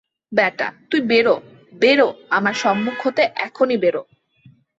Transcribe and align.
বেটা, 0.31 0.67
তুই 0.89 1.01
বেরো, 1.01 1.35
বেরো, 1.73 2.07
আমার 2.29 2.53
সম্মুখ 2.53 2.95
হইতে 3.05 3.23
এখনই 3.37 3.77
বেরো। 3.77 4.01